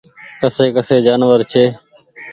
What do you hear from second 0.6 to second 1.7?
ڪسي جآنور ڇي۔